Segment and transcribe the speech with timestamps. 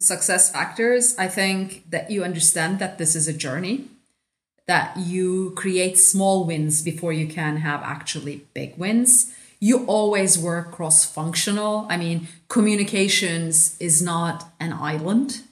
[0.00, 3.86] Success factors, I think that you understand that this is a journey,
[4.66, 9.32] that you create small wins before you can have actually big wins.
[9.60, 11.86] You always work cross functional.
[11.90, 15.42] I mean, communications is not an island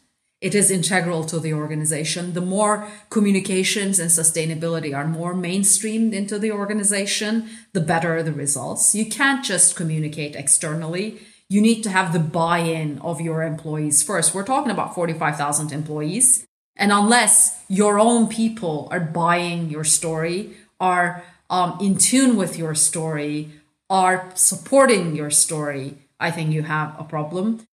[0.41, 2.35] it is integral to the organization.
[2.35, 8.95] The more communications and sustainability are more mainstreamed into the organization, the better the results.
[8.95, 11.19] You can't just communicate externally.
[11.49, 14.35] You need to have the buy in of your employees first.
[14.35, 16.47] We're talking about 45,000 employees.
[16.77, 22.75] And unless your own people are buying your story, are um, in tune with your
[22.75, 23.51] story,
[23.89, 27.67] are supporting your story, I think you have a problem.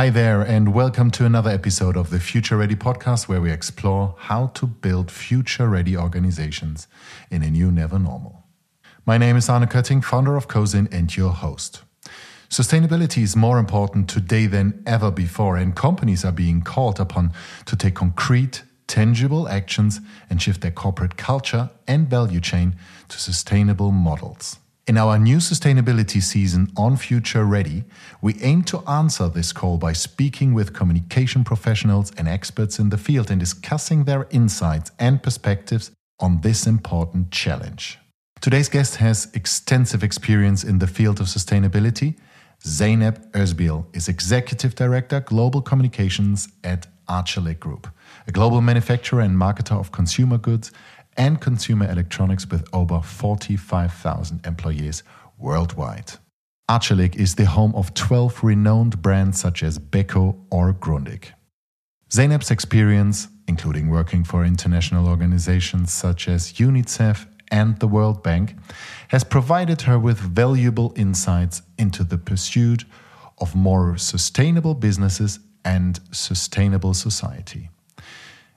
[0.00, 4.14] Hi there, and welcome to another episode of the Future Ready podcast, where we explore
[4.16, 6.88] how to build future ready organizations
[7.30, 8.42] in a new never normal.
[9.04, 11.82] My name is Arne Kötting, founder of Cosin, and your host.
[12.48, 17.34] Sustainability is more important today than ever before, and companies are being called upon
[17.66, 22.74] to take concrete, tangible actions and shift their corporate culture and value chain
[23.10, 24.56] to sustainable models.
[24.90, 27.84] In our new sustainability season on Future Ready,
[28.20, 32.98] we aim to answer this call by speaking with communication professionals and experts in the
[32.98, 38.00] field and discussing their insights and perspectives on this important challenge.
[38.40, 42.16] Today's guest has extensive experience in the field of sustainability.
[42.64, 47.86] Zeynep Özbil is Executive Director, Global Communications at Arçelik Group,
[48.26, 50.72] a global manufacturer and marketer of consumer goods
[51.20, 55.02] and consumer electronics with over 45,000 employees
[55.38, 56.12] worldwide.
[56.68, 61.24] Arçelik is the home of 12 renowned brands such as Beko or Grundig.
[62.08, 68.56] Zeynep's experience, including working for international organizations such as UNICEF and the World Bank,
[69.08, 72.86] has provided her with valuable insights into the pursuit
[73.36, 77.68] of more sustainable businesses and sustainable society.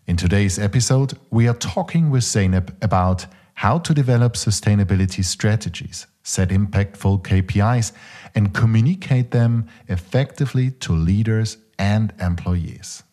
[0.05, 6.49] In today's episode, we are talking with Zeynep about how to develop sustainability strategies, set
[6.49, 7.93] impactful KPIs,
[8.35, 13.03] and communicate them effectively to leaders and employees.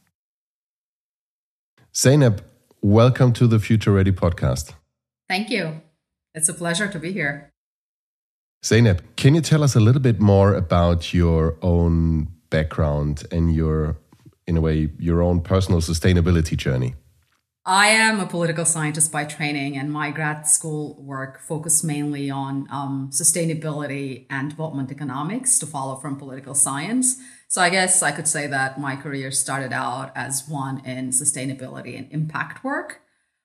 [1.95, 2.41] Zeynep,
[2.83, 4.75] welcome to the Future Ready podcast.
[5.29, 5.83] Thank you.
[6.35, 7.53] It's a pleasure to be here.
[8.65, 13.97] Zeynep, can you tell us a little bit more about your own background and your
[14.51, 16.95] in a way, your own personal sustainability journey?
[17.65, 22.67] I am a political scientist by training, and my grad school work focused mainly on
[22.71, 27.17] um, sustainability and development economics to follow from political science.
[27.49, 31.97] So I guess I could say that my career started out as one in sustainability
[31.97, 33.01] and impact work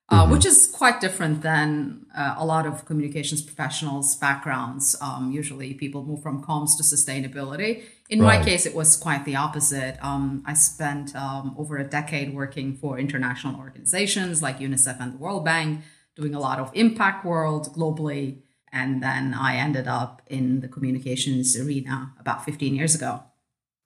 [0.10, 0.34] uh, mm-hmm.
[0.34, 4.96] which is quite different than uh, a lot of communications professionals' backgrounds.
[5.02, 7.84] Um, usually, people move from comms to sustainability.
[8.10, 8.40] In right.
[8.40, 9.98] my case, it was quite the opposite.
[10.02, 15.18] Um, I spent um, over a decade working for international organizations like UNICEF and the
[15.18, 15.82] World Bank,
[16.16, 18.42] doing a lot of impact world globally.
[18.72, 23.24] And then I ended up in the communications arena about 15 years ago.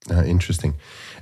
[0.10, 0.76] Uh, interesting.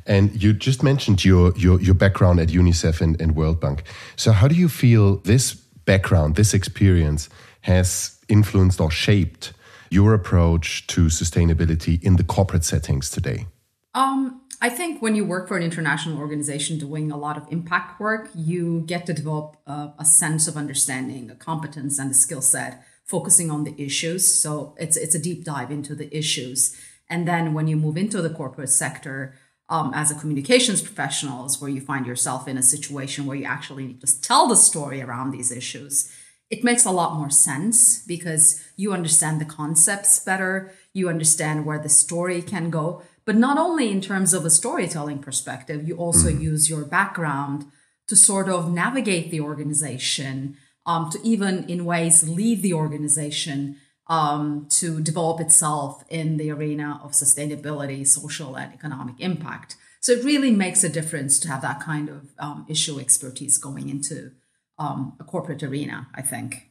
[0.06, 3.84] And you just mentioned your, your, your background at UNICEF and, and World Bank.
[4.16, 7.30] So, how do you feel this background, this experience
[7.62, 9.54] has influenced or shaped
[9.90, 13.48] your approach to sustainability in the corporate settings today?
[13.94, 18.00] Um, I think when you work for an international organization doing a lot of impact
[18.00, 22.42] work, you get to develop a, a sense of understanding, a competence, and a skill
[22.42, 24.34] set focusing on the issues.
[24.34, 26.76] So it's it's a deep dive into the issues
[27.10, 29.36] and then when you move into the corporate sector,
[29.70, 33.94] um, as a communications professionals, where you find yourself in a situation where you actually
[33.94, 36.12] just tell the story around these issues,
[36.50, 41.80] it makes a lot more sense because you understand the concepts better, you understand where
[41.80, 43.02] the story can go.
[43.26, 46.42] But not only in terms of a storytelling perspective, you also mm.
[46.42, 47.66] use your background
[48.08, 50.56] to sort of navigate the organization,
[50.86, 53.76] um, to even in ways lead the organization
[54.08, 59.76] um, to develop itself in the arena of sustainability, social, and economic impact.
[60.00, 63.90] So it really makes a difference to have that kind of um, issue expertise going
[63.90, 64.32] into
[64.78, 66.68] um, a corporate arena, I think.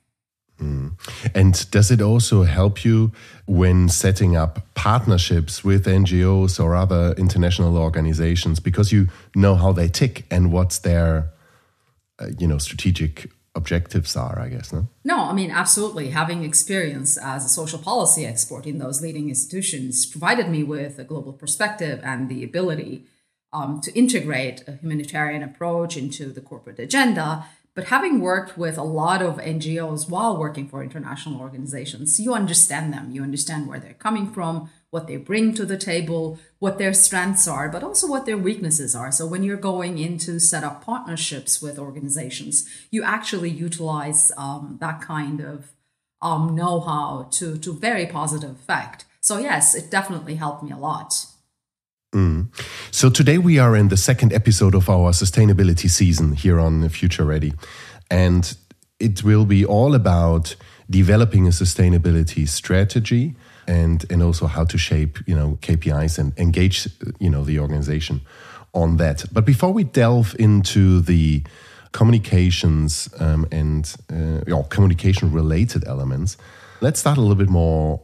[0.61, 0.93] Mm.
[1.35, 3.13] And does it also help you
[3.47, 9.89] when setting up partnerships with NGOs or other international organizations because you know how they
[9.89, 11.31] tick and what's their,
[12.19, 14.87] uh, you know, strategic objectives are, I guess, no?
[15.05, 16.11] No, I mean, absolutely.
[16.11, 21.05] Having experience as a social policy expert in those leading institutions provided me with a
[21.05, 23.07] global perspective and the ability
[23.53, 28.83] um, to integrate a humanitarian approach into the corporate agenda, But having worked with a
[28.83, 33.11] lot of NGOs while working for international organizations, you understand them.
[33.11, 37.47] You understand where they're coming from, what they bring to the table, what their strengths
[37.47, 39.13] are, but also what their weaknesses are.
[39.13, 44.79] So when you're going in to set up partnerships with organizations, you actually utilize um,
[44.81, 45.73] that kind of
[46.23, 49.05] um, know-how to to very positive effect.
[49.21, 51.27] So yes, it definitely helped me a lot.
[52.15, 52.47] Mm.
[52.91, 57.25] So today we are in the second episode of our sustainability season here on Future
[57.25, 57.53] Ready,
[58.11, 58.57] and
[58.99, 60.57] it will be all about
[60.89, 63.35] developing a sustainability strategy
[63.67, 66.89] and and also how to shape you know KPIs and engage
[67.19, 68.21] you know the organization
[68.73, 69.25] on that.
[69.33, 71.43] But before we delve into the
[71.93, 76.37] communications um, and uh, communication related elements,
[76.81, 78.01] let's start a little bit more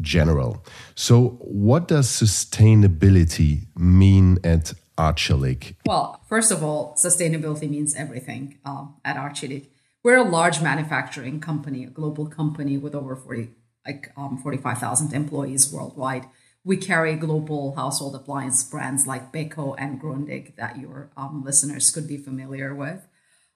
[0.00, 0.64] general.
[0.94, 5.74] So, what does sustainability mean at Arçelik?
[5.86, 9.66] Well, first of all, sustainability means everything uh, at Arçelik.
[10.02, 13.50] We're a large manufacturing company, a global company with over 40,
[13.86, 16.26] like um, 45,000 employees worldwide.
[16.64, 22.06] We carry global household appliance brands like Beko and Grundig that your um, listeners could
[22.06, 23.06] be familiar with.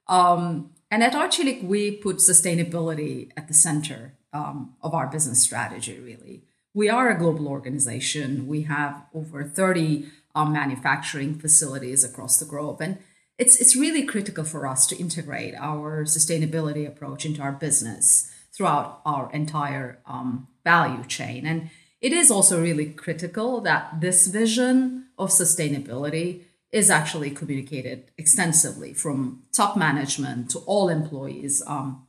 [0.07, 5.99] Um, and at Arçelik, we put sustainability at the center um, of our business strategy,
[5.99, 6.43] really.
[6.75, 8.47] We are a global organization.
[8.47, 12.81] We have over 30 um, manufacturing facilities across the globe.
[12.81, 12.99] And
[13.39, 19.01] it's, it's really critical for us to integrate our sustainability approach into our business throughout
[19.07, 21.47] our entire um, value chain.
[21.47, 21.71] And
[22.01, 29.45] it is also really critical that this vision of sustainability is actually communicated extensively from
[29.53, 32.05] top management to all employees um,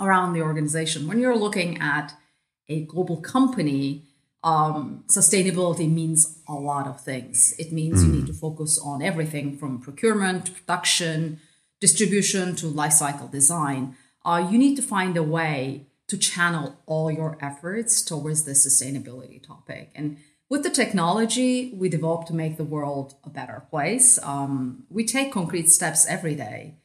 [0.00, 1.06] around the organization.
[1.06, 2.14] When you're looking at
[2.68, 4.04] a global company,
[4.44, 7.54] um, sustainability means a lot of things.
[7.58, 11.40] It means you need to focus on everything from procurement, to production,
[11.80, 13.96] distribution to life cycle design.
[14.24, 19.42] Uh, you need to find a way to channel all your efforts towards the sustainability
[19.42, 19.90] topic.
[19.94, 20.18] And
[20.48, 25.32] with the technology we develop to make the world a better place, um, we take
[25.32, 26.76] concrete steps every day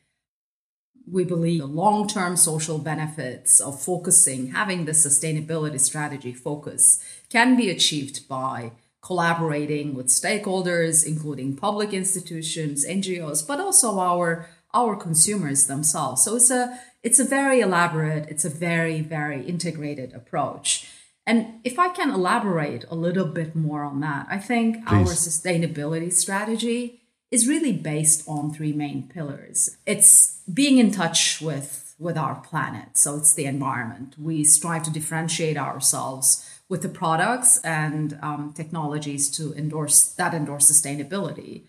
[1.10, 7.56] we believe the long term social benefits of focusing, having the sustainability strategy focus, can
[7.56, 8.72] be achieved by
[9.02, 16.24] collaborating with stakeholders, including public institutions, NGOs, but also our our consumers themselves.
[16.24, 20.90] So it's a it's a very elaborate, it's a very very integrated approach.
[21.26, 24.94] And if I can elaborate a little bit more on that, I think Please.
[24.94, 27.03] our sustainability strategy
[27.34, 29.78] is really based on three main pillars.
[29.88, 32.90] It's being in touch with with our planet.
[32.94, 34.16] So it's the environment.
[34.20, 40.70] We strive to differentiate ourselves with the products and um, technologies to endorse that endorse
[40.72, 41.64] sustainability.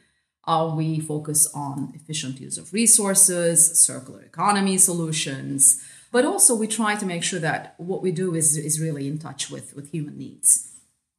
[0.46, 5.82] Uh, we focus on efficient use of resources, circular economy solutions,
[6.12, 9.18] but also we try to make sure that what we do is, is really in
[9.18, 10.72] touch with, with human needs.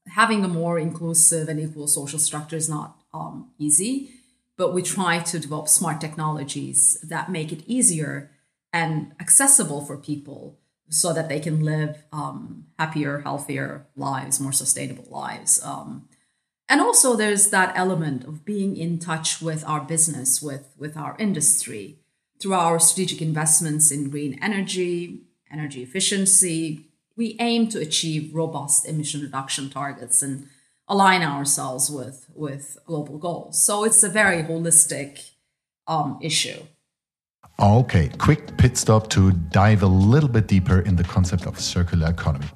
[0.09, 4.14] Having a more inclusive and equal social structure is not um, easy
[4.57, 8.31] but we try to develop smart technologies that make it easier
[8.71, 10.57] and accessible for people
[10.89, 15.63] so that they can live um, happier, healthier lives, more sustainable lives.
[15.63, 16.07] Um,
[16.67, 21.15] and also, there's that element of being in touch with our business, with, with our
[21.19, 21.99] industry,
[22.39, 26.87] through our strategic investments in green energy, energy efficiency.
[27.15, 30.47] We aim to achieve robust emission reduction targets and
[30.87, 33.61] align ourselves with with global goals.
[33.61, 35.31] So it's a very holistic
[35.87, 36.61] um, issue.
[37.57, 42.09] Okay, quick pit stop to dive a little bit deeper in the concept of circular
[42.09, 42.47] economy.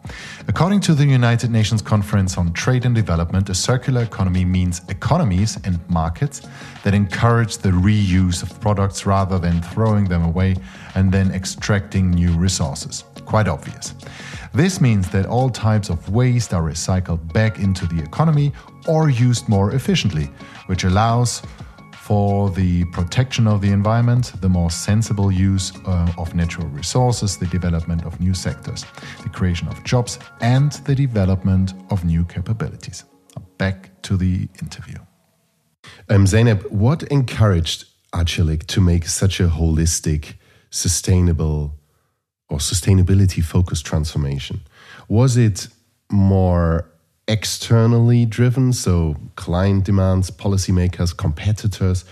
[0.50, 5.58] According to the United Nations Conference on Trade and Development, a circular economy means economies
[5.64, 6.42] and markets
[6.84, 10.58] that encourage the reuse of products rather than throwing them away
[10.96, 13.06] and then extracting new resources.
[13.24, 13.96] Quite obvious.
[14.54, 18.52] This means that all types of waste are recycled back into the economy
[18.88, 20.26] or used more efficiently,
[20.66, 21.42] which allows
[21.94, 27.46] for the protection of the environment, the more sensible use uh, of natural resources, the
[27.46, 28.84] development of new sectors,
[29.22, 33.04] the creation of jobs, and the development of new capabilities.
[33.60, 34.98] Back to the interview.
[36.10, 40.34] Um, Zeynep, what encouraged Arçelik to make such a holistic,
[40.72, 41.79] sustainable
[42.50, 44.62] or sustainability focused transformation?
[45.08, 45.68] Was it
[46.12, 46.90] more
[47.28, 52.06] externally driven, so client demands, policymakers, competitors,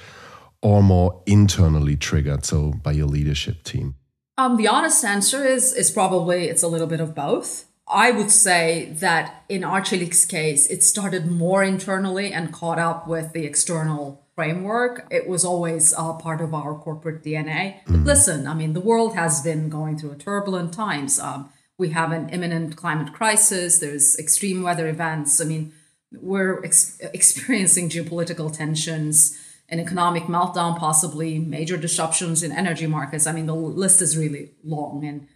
[0.61, 3.95] or more internally triggered, so by your leadership team?
[4.37, 7.65] Um, the honest answer is is probably it's a little bit of both.
[7.87, 13.33] I would say that in Arçelik's case, it started more internally and caught up with
[13.33, 15.07] the external framework.
[15.09, 17.77] It was always uh, part of our corporate DNA.
[17.87, 21.17] But listen, I mean, the world has been going through turbulent times.
[21.17, 23.79] Um, we have an imminent climate crisis.
[23.79, 25.41] There's extreme weather events.
[25.41, 25.73] I mean,
[26.11, 29.35] we're ex- experiencing geopolitical tensions,
[29.69, 33.25] an economic meltdown, possibly major disruptions in energy markets.
[33.25, 35.27] I mean, the list is really long, and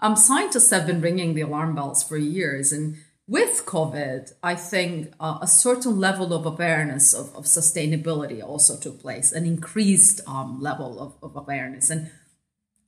[0.00, 2.72] um, scientists have been ringing the alarm bells for years.
[2.72, 2.96] And
[3.30, 9.00] with COVID, I think uh, a certain level of awareness of, of sustainability also took
[9.00, 11.90] place, an increased um, level of, of awareness.
[11.90, 12.10] And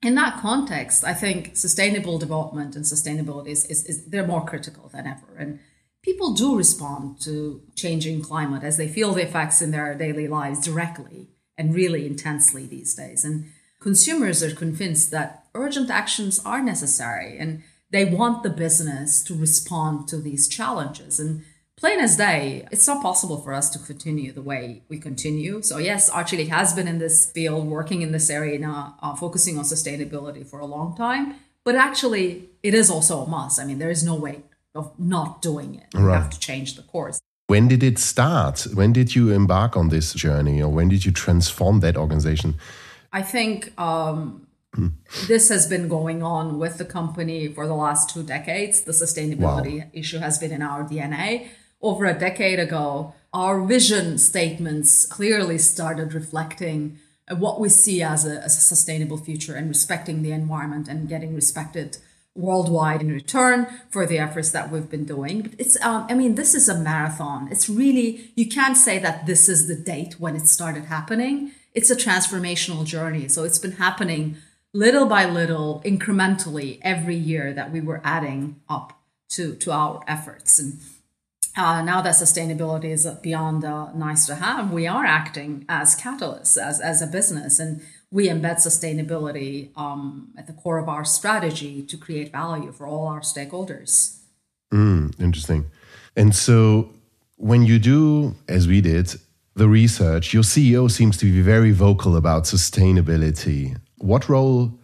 [0.03, 4.89] in that context, I think sustainable development and sustainability is, is, is, they're more critical
[4.93, 5.39] than ever.
[5.39, 5.61] And
[6.03, 10.65] people do respond to changing climate as they feel the effects in their daily lives
[10.67, 13.25] directly and really intensely these days.
[13.25, 19.35] And consumers are convinced that urgent actions are necessary and they want the business to
[19.35, 21.21] respond to these challenges.
[21.21, 21.45] And
[21.77, 25.63] plain as day, it's not possible for us to continue the way we continue.
[25.63, 29.59] So, yes, Arçelik has been in this field, working in this area now, uh, focusing
[29.59, 31.37] on sustainability for a long time.
[31.65, 33.61] But actually, it is also a must.
[33.61, 34.43] I mean, there is no way
[34.75, 35.87] of not doing it.
[35.95, 36.05] Right.
[36.05, 37.21] We have to change the course.
[37.47, 38.67] When did it start?
[38.73, 42.55] When did you embark on this journey, or when did you transform that organization?
[43.13, 44.42] I think um,
[45.29, 48.83] this has been going on with the company for the last two decades.
[48.83, 49.91] The sustainability wow.
[49.93, 51.49] issue has been in our DNA.
[51.81, 56.99] Over a decade ago, our vision statements clearly started reflecting
[57.31, 61.35] what we see as a, as a sustainable future and respecting the environment and getting
[61.35, 61.99] respected
[62.35, 65.43] worldwide in return for the efforts that we've been doing.
[65.43, 67.49] But it's, um, I mean, this is a marathon.
[67.51, 71.53] It's really, you can't say that this is the date when it started happening.
[71.75, 73.29] It's a transformational journey.
[73.29, 74.37] So it's been happening
[74.75, 78.99] little by little, incrementally every year that we were adding up
[79.31, 80.59] to, to our efforts.
[80.59, 80.81] And
[81.57, 86.57] uh, now that sustainability is beyond uh, nice to have, we are acting as catalysts,
[86.57, 91.83] as, as a business, and we embed sustainability um, at the core of our strategy
[91.83, 94.21] to create value for all our stakeholders.
[94.73, 95.67] Mm, interesting.
[96.17, 96.91] And so,
[97.37, 99.15] when you do, as we did,
[99.55, 104.79] the research, your CEO seems to be very vocal about sustainability what role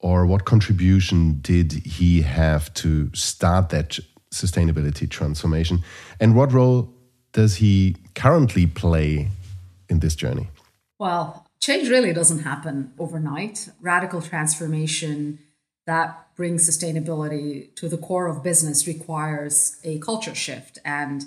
[0.00, 3.98] or what contribution did he have to start that
[4.30, 5.82] sustainability transformation?
[6.20, 6.92] And what role
[7.32, 9.28] does he currently play
[9.88, 10.48] in this journey?
[10.98, 13.68] Well, change really doesn't happen overnight.
[13.80, 15.38] Radical transformation
[15.86, 21.24] that brings sustainability to the core of business requires a culture shift and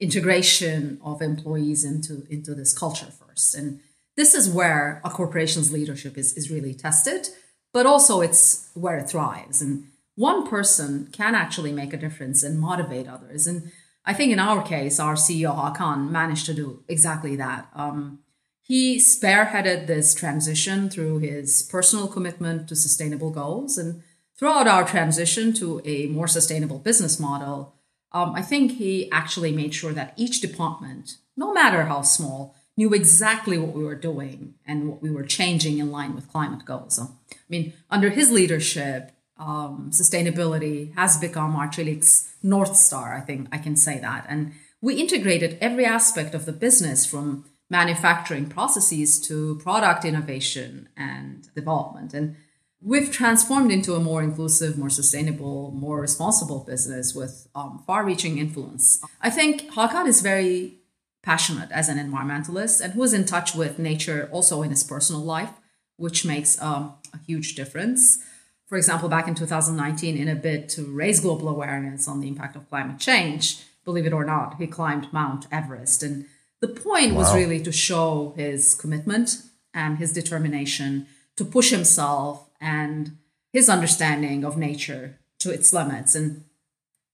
[0.00, 3.54] integration of employees into, into this culture first.
[3.54, 3.80] And
[4.16, 7.28] this is where a corporation's leadership is, is really tested,
[7.72, 9.60] but also it's where it thrives.
[9.60, 13.46] And one person can actually make a difference and motivate others.
[13.46, 13.72] And
[14.04, 17.68] I think in our case, our CEO Hakan managed to do exactly that.
[17.74, 18.20] Um,
[18.62, 23.76] he spearheaded this transition through his personal commitment to sustainable goals.
[23.76, 24.02] And
[24.38, 27.74] throughout our transition to a more sustainable business model,
[28.12, 32.92] um, I think he actually made sure that each department, no matter how small, knew
[32.92, 36.96] exactly what we were doing and what we were changing in line with climate goals.
[36.96, 37.02] So,
[37.32, 43.14] I mean, under his leadership, um, sustainability has become Arçelik's North Star.
[43.14, 44.26] I think I can say that.
[44.28, 51.48] And we integrated every aspect of the business from manufacturing processes to product innovation and
[51.54, 52.12] development.
[52.12, 52.36] And
[52.80, 58.38] we've transformed into a more inclusive, more sustainable, more responsible business with um, far reaching
[58.38, 59.02] influence.
[59.22, 60.78] I think Hakan is very
[61.24, 65.50] passionate as an environmentalist and who's in touch with nature also in his personal life,
[65.96, 68.18] which makes um, a huge difference.
[68.66, 72.56] For example, back in 2019, in a bid to raise global awareness on the impact
[72.56, 76.02] of climate change, believe it or not, he climbed Mount Everest.
[76.02, 76.26] And
[76.60, 77.18] the point wow.
[77.18, 83.16] was really to show his commitment and his determination to push himself and
[83.52, 86.14] his understanding of nature to its limits.
[86.14, 86.44] And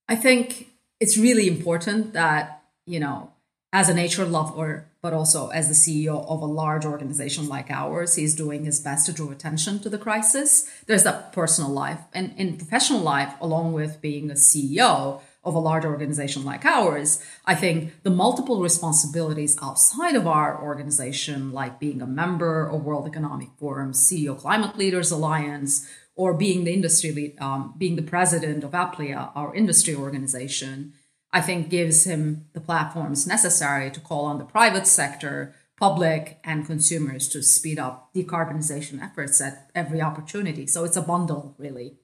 [0.07, 0.67] I think
[0.99, 3.31] it's really important that, you know,
[3.73, 8.15] as a nature lover, but also as the CEO of a large organization like ours,
[8.15, 10.69] he's doing his best to draw attention to the crisis.
[10.87, 11.99] There's that personal life.
[12.13, 17.23] And in professional life, along with being a CEO of a large organization like ours,
[17.45, 23.07] I think the multiple responsibilities outside of our organization, like being a member of World
[23.07, 28.63] Economic Forum, CEO Climate Leaders Alliance, or being the industry lead, um, being the president
[28.63, 30.93] of APPLiA, our industry organization,
[31.33, 36.65] I think gives him the platforms necessary to call on the private sector, public, and
[36.65, 40.67] consumers to speed up decarbonization efforts at every opportunity.
[40.67, 41.97] So it's a bundle, really.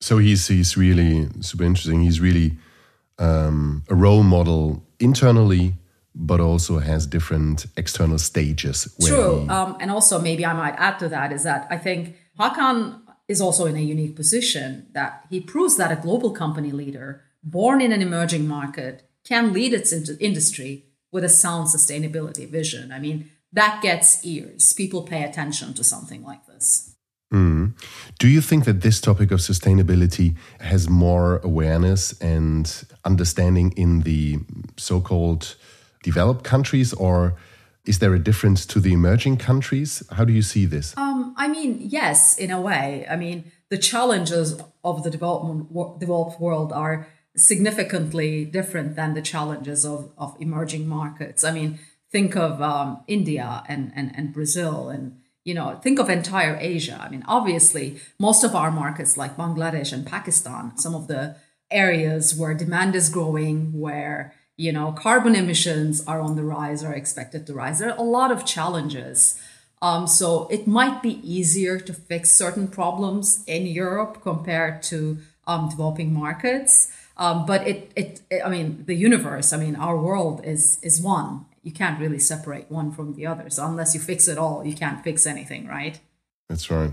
[0.00, 2.02] So he's he's really super interesting.
[2.02, 2.58] He's really
[3.18, 5.74] um, a role model internally,
[6.14, 8.94] but also has different external stages.
[9.04, 9.40] True.
[9.40, 9.48] He...
[9.48, 13.40] Um, and also, maybe I might add to that is that I think Hakan is
[13.40, 17.92] also in a unique position that he proves that a global company leader born in
[17.92, 22.92] an emerging market can lead its industry with a sound sustainability vision.
[22.92, 24.72] I mean, that gets ears.
[24.72, 26.94] People pay attention to something like this.
[27.32, 27.74] Mm.
[28.18, 34.38] Do you think that this topic of sustainability has more awareness and understanding in the
[34.76, 35.56] so called
[36.02, 37.36] developed countries, or
[37.84, 40.02] is there a difference to the emerging countries?
[40.12, 40.96] How do you see this?
[40.96, 43.06] Um, I mean, yes, in a way.
[43.10, 47.06] I mean, the challenges of the development, developed world are
[47.38, 51.44] significantly different than the challenges of, of emerging markets.
[51.44, 51.78] I mean,
[52.10, 56.98] think of um, India and, and, and Brazil and you know think of entire asia.
[57.00, 61.36] I mean obviously most of our markets like bangladesh and pakistan some of the
[61.70, 66.92] areas where demand is growing where you know carbon emissions are on the rise or
[66.92, 67.78] expected to rise.
[67.78, 69.40] There are a lot of challenges.
[69.80, 75.68] Um, so it might be easier to fix certain problems in europe compared to um,
[75.68, 80.40] developing markets um, but it, it, it, I mean, the universe, I mean, our world
[80.44, 81.46] is is one.
[81.62, 83.50] You can't really separate one from the other.
[83.50, 86.00] So unless you fix it all, you can't fix anything, right?
[86.48, 86.92] That's right.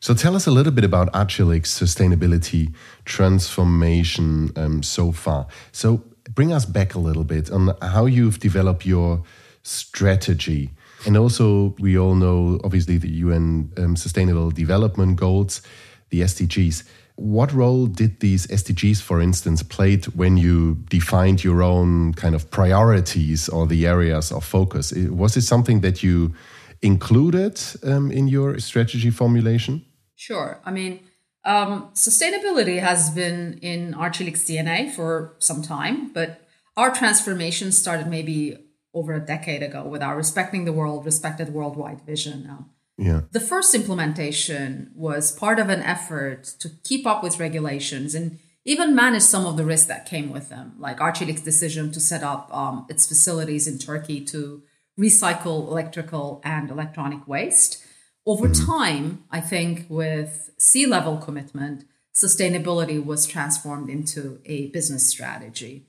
[0.00, 2.74] So tell us a little bit about Arçelik's sustainability
[3.04, 5.46] transformation um, so far.
[5.72, 6.02] So
[6.34, 9.22] bring us back a little bit on how you've developed your
[9.62, 10.70] strategy.
[11.06, 15.62] And also, we all know, obviously, the UN um, Sustainable Development Goals,
[16.10, 16.84] the SDGs.
[17.16, 22.50] What role did these SDGs, for instance, played when you defined your own kind of
[22.50, 24.92] priorities or the areas of focus?
[24.92, 26.34] Was it something that you
[26.82, 29.84] included um, in your strategy formulation?
[30.16, 30.60] Sure.
[30.64, 31.00] I mean,
[31.44, 36.40] um, sustainability has been in Arçelik's DNA for some time, but
[36.76, 38.58] our transformation started maybe
[38.92, 42.46] over a decade ago with our respecting the world, respected worldwide vision.
[42.48, 43.22] Um, yeah.
[43.32, 48.94] The first implementation was part of an effort to keep up with regulations and even
[48.94, 52.54] manage some of the risks that came with them, like Arçelik's decision to set up
[52.54, 54.62] um, its facilities in Turkey to
[54.98, 57.84] recycle electrical and electronic waste.
[58.26, 58.66] Over mm-hmm.
[58.66, 65.86] time, I think with C-level commitment, sustainability was transformed into a business strategy.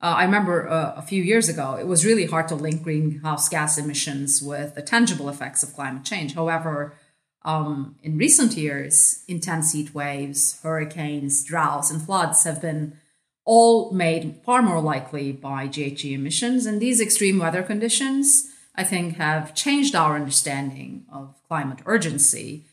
[0.00, 3.48] Uh, I remember uh, a few years ago, it was really hard to link greenhouse
[3.48, 6.34] gas emissions with the tangible effects of climate change.
[6.34, 6.94] However,
[7.46, 12.98] um, in recent years, intense heat waves, hurricanes, droughts, and floods have been
[13.46, 16.66] all made far more likely by GHG emissions.
[16.66, 22.64] And these extreme weather conditions, I think, have changed our understanding of climate urgency.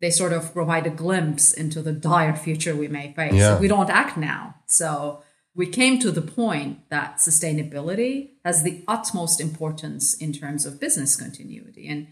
[0.00, 3.56] They sort of provide a glimpse into the dire future we may face yeah.
[3.56, 4.54] if we don't act now.
[4.66, 5.22] So,
[5.54, 11.14] we came to the point that sustainability has the utmost importance in terms of business
[11.16, 11.88] continuity.
[11.88, 12.06] And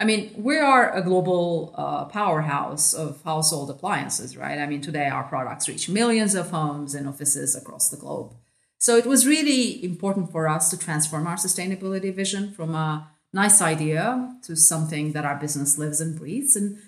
[0.00, 4.58] I mean, we are a global uh, powerhouse of household appliances, right?
[4.58, 8.34] I mean, today our products reach millions of homes and offices across the globe.
[8.78, 13.60] So it was really important for us to transform our sustainability vision from a nice
[13.60, 16.56] idea to something that our business lives and breathes.
[16.56, 16.78] And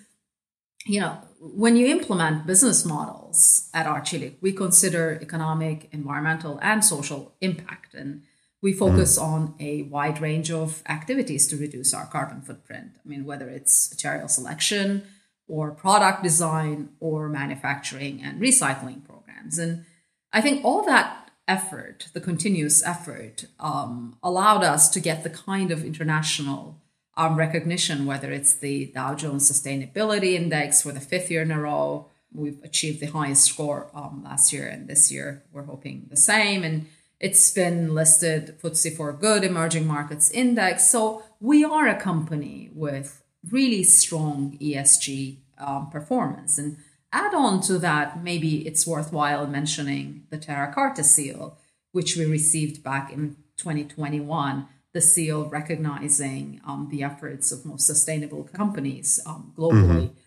[0.85, 7.33] you know, when you implement business models at Arçelik, we consider economic, environmental, and social
[7.41, 7.93] impact.
[7.93, 8.23] And
[8.61, 9.23] we focus mm.
[9.23, 12.91] on a wide range of activities to reduce our carbon footprint.
[13.03, 15.03] I mean, whether it's material selection
[15.47, 19.57] or product design or manufacturing and recycling programs.
[19.57, 19.85] And
[20.31, 25.71] I think all that effort, the continuous effort, um, allowed us to get the kind
[25.71, 26.79] of international
[27.15, 31.59] um, recognition, whether it's the Dow Jones Sustainability Index for the fifth year in a
[31.59, 32.07] row.
[32.33, 36.63] We've achieved the highest score um, last year, and this year we're hoping the same.
[36.63, 36.87] And
[37.19, 40.89] it's been listed FTSE4Good Emerging Markets Index.
[40.89, 46.57] So we are a company with really strong ESG um, performance.
[46.57, 46.77] And
[47.11, 51.57] add on to that, maybe it's worthwhile mentioning the Terra Carta seal,
[51.91, 58.43] which we received back in 2021 the seal recognizing um, the efforts of more sustainable
[58.43, 60.09] companies um, globally.
[60.09, 60.19] Mm-hmm.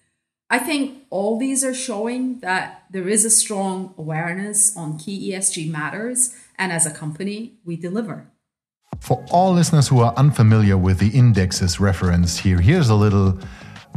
[0.49, 5.71] I think all these are showing that there is a strong awareness on key ESG
[5.71, 8.29] matters, and as a company, we deliver.
[9.01, 13.39] For all listeners who are unfamiliar with the indexes referenced here, here's a little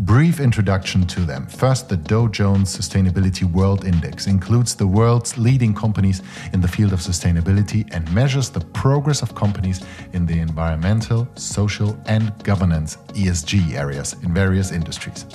[0.02, 1.46] Brief introduction to them.
[1.48, 6.22] First, the Dow Jones Sustainability World Index includes the world's leading companies
[6.54, 9.84] in the field of sustainability and measures the progress of companies
[10.14, 15.26] in the environmental, social, and governance ESG areas in various industries.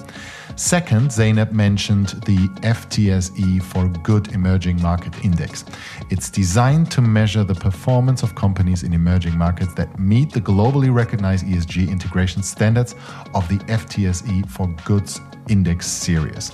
[0.57, 5.65] Second, Zeynep mentioned the FTSE for Good Emerging Market Index.
[6.11, 10.95] It's designed to measure the performance of companies in emerging markets that meet the globally
[10.95, 12.95] recognized ESG integration standards
[13.35, 16.51] of the FTSE for Goods Index series.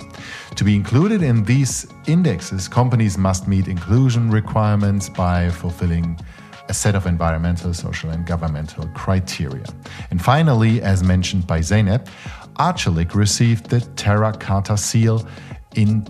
[0.55, 6.19] To be included in these indexes, companies must meet inclusion requirements by fulfilling
[6.67, 9.65] a set of environmental, social, and governmental criteria.
[10.09, 12.07] And finally, as mentioned by Zeynep,
[12.55, 15.27] Arçelik received the Terra Carta Seal
[15.75, 16.03] in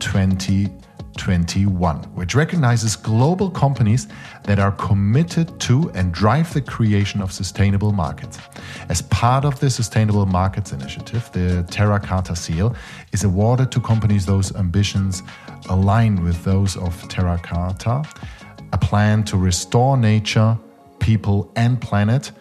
[1.17, 4.07] 2021, which recognizes global companies
[4.43, 8.39] that are committed to and drive the creation of sustainable markets.
[8.89, 12.75] As part of the Sustainable Markets Initiative, the Terra Carta Seal
[13.11, 15.23] is awarded to companies those ambitions
[15.69, 18.03] aligned with those of Terra Carta,
[18.73, 20.57] a plan to restore nature,
[20.99, 22.31] people, and planet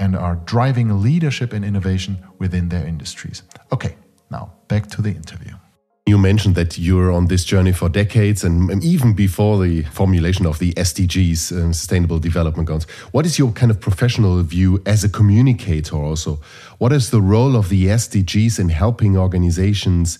[0.00, 3.42] and are driving leadership and innovation within their industries.
[3.70, 3.94] Okay,
[4.30, 5.52] now back to the interview.
[6.10, 10.58] You mentioned that you're on this journey for decades and even before the formulation of
[10.58, 12.82] the SDGs, um, Sustainable Development Goals.
[13.12, 16.40] What is your kind of professional view as a communicator also?
[16.78, 20.18] What is the role of the SDGs in helping organizations,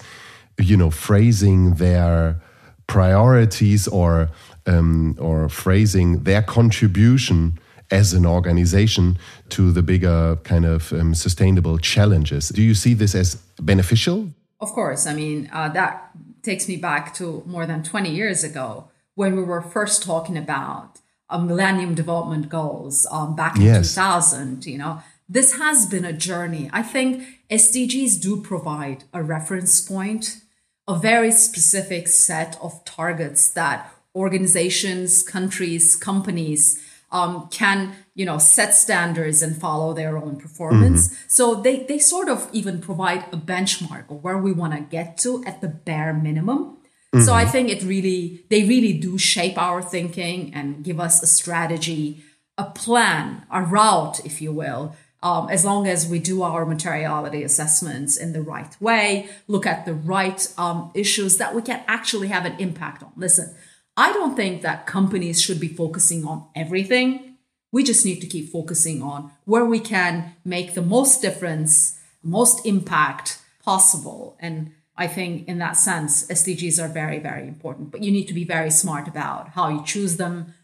[0.60, 2.40] you know, phrasing their
[2.86, 4.30] priorities or
[4.66, 7.58] um, or phrasing their contribution
[7.90, 12.50] as an organization to the bigger kind of um, sustainable challenges.
[12.50, 14.28] Do you see this as beneficial?
[14.60, 15.06] Of course.
[15.06, 16.10] I mean, uh, that
[16.42, 21.00] takes me back to more than 20 years ago when we were first talking about
[21.28, 23.94] uh, Millennium Development Goals um, back in yes.
[23.94, 24.66] 2000.
[24.66, 26.68] You know, this has been a journey.
[26.72, 30.40] I think SDGs do provide a reference point,
[30.86, 38.74] a very specific set of targets that organizations, countries, companies um, can you know set
[38.74, 41.28] standards and follow their own performance mm-hmm.
[41.28, 45.18] so they they sort of even provide a benchmark of where we want to get
[45.18, 46.76] to at the bare minimum
[47.14, 47.22] mm-hmm.
[47.22, 51.26] so i think it really they really do shape our thinking and give us a
[51.26, 52.22] strategy
[52.56, 57.42] a plan a route if you will um, as long as we do our materiality
[57.42, 62.28] assessments in the right way, look at the right um, issues that we can actually
[62.28, 63.12] have an impact on.
[63.16, 63.54] Listen,
[64.00, 67.36] I don't think that companies should be focusing on everything.
[67.70, 72.64] We just need to keep focusing on where we can make the most difference, most
[72.64, 74.38] impact possible.
[74.40, 77.90] And I think in that sense, SDGs are very, very important.
[77.90, 80.54] But you need to be very smart about how you choose them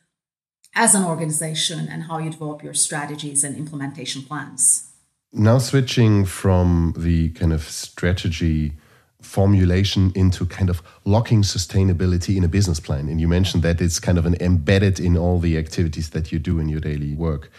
[0.74, 4.92] as an organization and how you develop your strategies and implementation plans.
[5.30, 8.72] Now, switching from the kind of strategy
[9.26, 13.08] formulation into kind of locking sustainability in a business plan.
[13.08, 16.38] And you mentioned that it's kind of an embedded in all the activities that you
[16.38, 17.50] do in your daily work.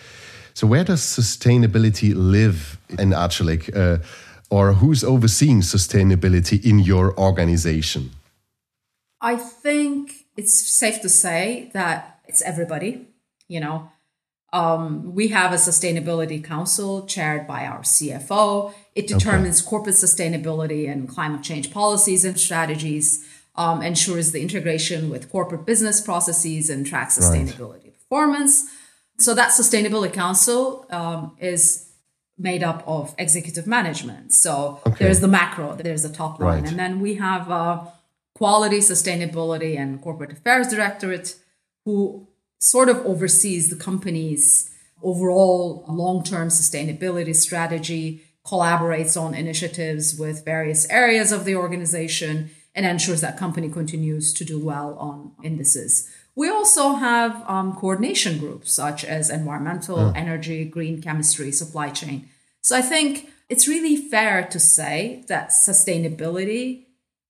[0.54, 3.76] So where does sustainability live in Arçelik?
[3.76, 4.00] Uh,
[4.50, 8.12] or who's overseeing sustainability in your organization?
[9.22, 13.08] I think it's safe to say that it's everybody.
[13.48, 13.92] You know,
[14.54, 18.74] um, we have a sustainability council chaired by our CFO.
[18.98, 19.70] It determines okay.
[19.70, 23.24] corporate sustainability and climate change policies and strategies,
[23.56, 27.94] um, ensures the integration with corporate business processes, and tracks sustainability right.
[27.94, 28.66] performance.
[29.20, 31.92] So that sustainability council um, is
[32.40, 34.34] made up of executive management.
[34.34, 35.06] So okay.
[35.06, 36.70] there's the macro, there's the top line, right.
[36.70, 37.86] and then we have uh,
[38.36, 41.36] quality, sustainability, and corporate affairs directorate
[41.86, 42.28] who
[42.60, 44.72] sort of oversees the company's
[45.04, 53.22] overall long-term sustainability strategy collaborates on initiatives with various areas of the organization and ensures
[53.22, 56.10] that company continues to do well on indices.
[56.36, 60.16] We also have um, coordination groups such as environmental, mm.
[60.16, 62.30] energy, green chemistry, supply chain.
[62.62, 66.86] So I think it's really fair to say that sustainability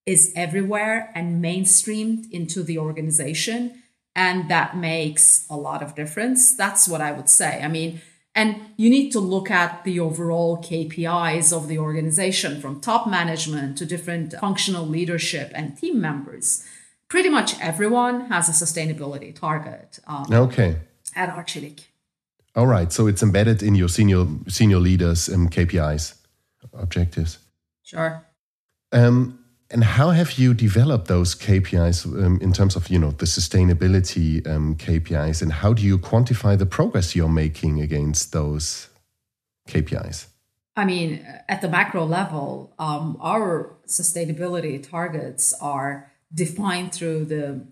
[0.05, 3.81] is everywhere and mainstreamed into the organization.
[4.15, 6.55] And that makes a lot of difference.
[6.55, 7.61] That's what I would say.
[7.63, 8.01] I mean,
[8.37, 13.79] and you need to look at the overall KPIs of the organization from top management
[13.79, 16.63] to different functional leadership and team members.
[17.09, 19.99] Pretty much everyone has a sustainability target.
[20.05, 20.77] Um, okay.
[21.15, 21.85] At Arçelik.
[22.55, 22.93] All right.
[22.93, 26.13] So it's embedded in your senior senior leaders' um, KPIs,
[26.73, 27.39] objectives.
[27.81, 28.23] Sure.
[28.91, 33.25] Um, and how have you developed those KPIs um, in terms of you know the
[33.25, 38.89] sustainability um, KPIs, and how do you quantify the progress you're making against those
[39.67, 40.27] KPIs?
[40.75, 47.65] I mean, at the macro level, um, our sustainability targets are defined through the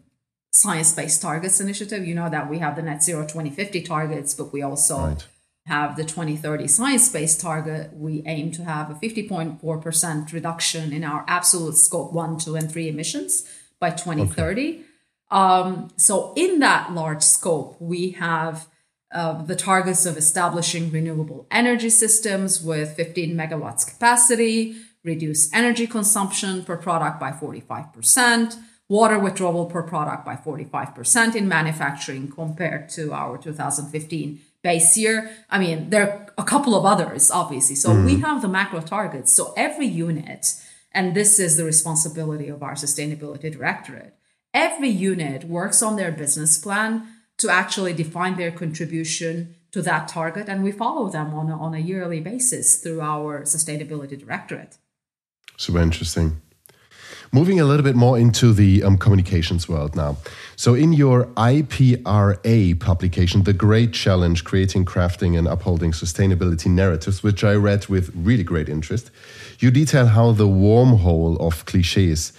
[0.51, 2.05] Science Based Targets Initiative.
[2.05, 5.27] You know that we have the Net Zero 2050 targets, but we also right.
[5.65, 7.91] Have the 2030 Science Based Target.
[7.93, 12.89] We aim to have a 50.4% reduction in our absolute scope 1, 2, and 3
[12.89, 13.49] emissions
[13.79, 14.69] by 2030.
[14.69, 14.81] Okay.
[15.31, 18.67] Um, so, in that large scope, we have
[19.11, 26.63] uh, the targets of establishing renewable energy systems with 15 megawatts capacity, reduce energy consumption
[26.63, 33.37] per product by 45%, water withdrawal per product by 45% in manufacturing compared to our
[33.37, 35.17] 2015 base year.
[35.55, 37.75] I mean, there are a couple of others, obviously.
[37.75, 38.03] So mm.
[38.07, 39.31] we have the macro targets.
[39.31, 40.43] So every unit,
[40.91, 44.13] and this is the responsibility of our sustainability directorate,
[44.53, 46.89] every unit works on their business plan
[47.41, 50.49] to actually define their contribution to that target.
[50.49, 54.77] And we follow them on a, on a yearly basis through our sustainability directorate.
[55.57, 56.41] Super interesting.
[57.35, 60.15] Moving a little bit more into the um, communications world now.
[60.55, 67.43] So, in your IPRA publication, The Great Challenge Creating, Crafting, and Upholding Sustainability Narratives, which
[67.43, 69.11] I read with really great interest,
[69.59, 72.31] you detail how the wormhole of cliches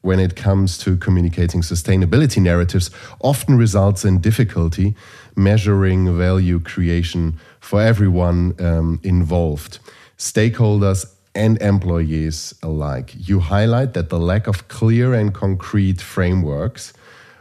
[0.00, 4.94] when it comes to communicating sustainability narratives often results in difficulty
[5.36, 9.80] measuring value creation for everyone um, involved,
[10.16, 13.14] stakeholders and employees alike.
[13.16, 16.92] You highlight that the lack of clear and concrete frameworks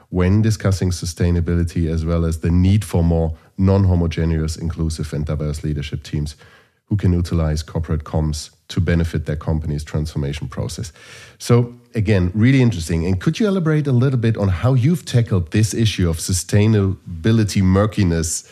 [0.10, 5.64] when discussing sustainability, as well as the need for more non homogeneous, inclusive, and diverse
[5.64, 6.36] leadership teams
[6.86, 10.92] who can utilize corporate comms to benefit their company's transformation process.
[11.38, 13.06] So, again, really interesting.
[13.06, 17.62] And could you elaborate a little bit on how you've tackled this issue of sustainability
[17.62, 18.52] murkiness,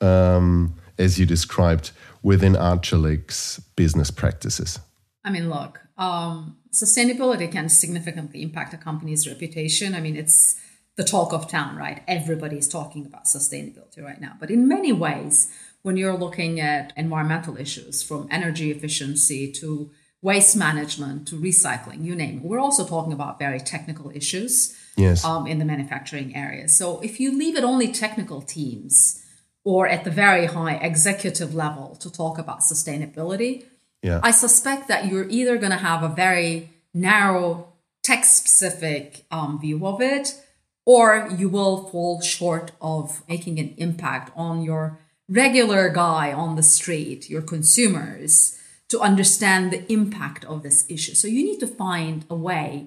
[0.00, 1.92] um, as you described,
[2.28, 4.78] within Arçelik's business practices?
[5.24, 9.94] I mean, look, um, sustainability can significantly impact a company's reputation.
[9.94, 10.60] I mean, it's
[10.96, 12.02] the talk of town, right?
[12.06, 14.34] Everybody's talking about sustainability right now.
[14.38, 20.54] But in many ways, when you're looking at environmental issues from energy efficiency to waste
[20.54, 22.44] management to recycling, you name it.
[22.44, 25.24] We're also talking about very technical issues yes.
[25.24, 26.68] um, in the manufacturing area.
[26.68, 29.24] So if you leave it only technical teams
[29.64, 33.64] or at the very high executive level to talk about sustainability,
[34.02, 34.20] yeah.
[34.22, 39.86] I suspect that you're either going to have a very narrow tech specific um, view
[39.86, 40.40] of it,
[40.86, 46.62] or you will fall short of making an impact on your regular guy on the
[46.62, 51.14] street, your consumers, to understand the impact of this issue.
[51.14, 52.86] So you need to find a way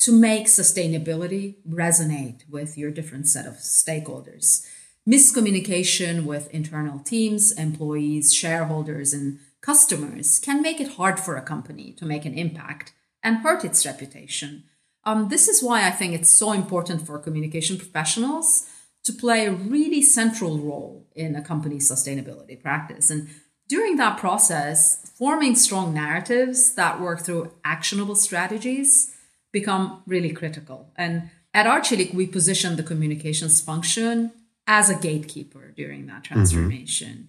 [0.00, 4.66] to make sustainability resonate with your different set of stakeholders.
[5.08, 11.92] Miscommunication with internal teams, employees, shareholders, and customers can make it hard for a company
[11.92, 14.64] to make an impact and hurt its reputation.
[15.04, 18.68] Um, this is why I think it's so important for communication professionals
[19.04, 23.10] to play a really central role in a company's sustainability practice.
[23.10, 23.28] And
[23.68, 29.12] during that process, forming strong narratives that work through actionable strategies
[29.50, 30.92] become really critical.
[30.94, 34.30] And at Arçelik, we position the communications function
[34.66, 37.28] as a gatekeeper during that transformation.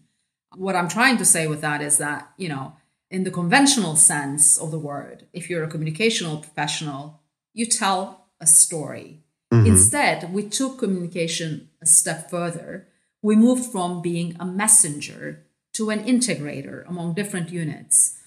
[0.53, 0.63] Mm-hmm.
[0.63, 2.75] What I'm trying to say with that is that, you know,
[3.09, 7.21] in the conventional sense of the word, if you're a communicational professional,
[7.53, 9.67] you tell a story Mm-hmm.
[9.67, 12.87] Instead, we took communication a step further.
[13.21, 18.17] We moved from being a messenger to an integrator among different units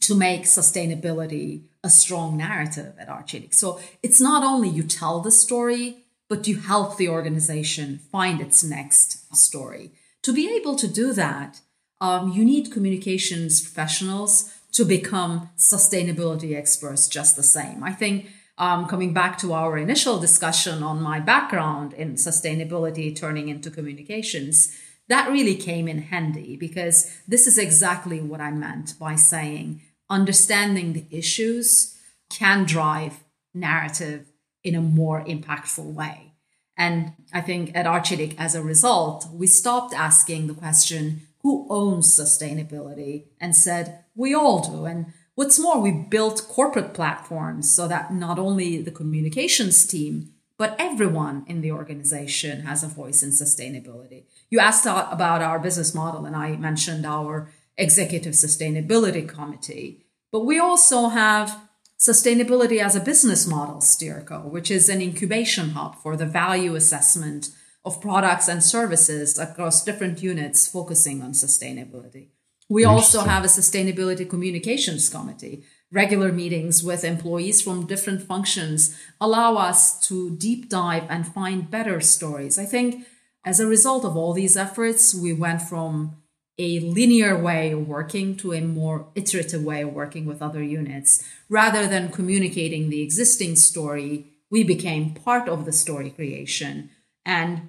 [0.00, 3.54] to make sustainability a strong narrative at Arçelik.
[3.54, 8.64] So it's not only you tell the story, but you help the organization find its
[8.64, 9.92] next story.
[10.22, 11.60] To be able to do that,
[12.00, 17.82] um, you need communications professionals to become sustainability experts just the same.
[17.82, 23.48] I think um, coming back to our initial discussion on my background in sustainability turning
[23.48, 24.76] into communications,
[25.08, 30.92] that really came in handy because this is exactly what I meant by saying understanding
[30.92, 31.96] the issues
[32.30, 34.26] can drive narrative
[34.66, 36.32] in a more impactful way.
[36.76, 42.08] And I think at Arçelik, as a result, we stopped asking the question, who owns
[42.08, 43.26] sustainability?
[43.40, 44.84] And said, we all do.
[44.84, 50.74] And What's more, we built corporate platforms so that not only the communications team, but
[50.78, 54.24] everyone in the organization has a voice in sustainability.
[54.48, 60.06] You asked about our business model, and I mentioned our executive sustainability committee.
[60.32, 61.65] But we also have
[61.98, 67.50] sustainability as a business model, Steerco, which is an incubation hub for the value assessment
[67.84, 72.28] of products and services across different units focusing on sustainability.
[72.68, 75.64] We also have a sustainability communications committee.
[75.92, 82.00] Regular meetings with employees from different functions allow us to deep dive and find better
[82.00, 82.58] stories.
[82.58, 83.06] I think
[83.44, 86.16] as a result of all these efforts, we went from
[86.58, 91.22] a linear way of working to a more iterative way of working with other units.
[91.48, 96.90] Rather than communicating the existing story, we became part of the story creation.
[97.24, 97.68] And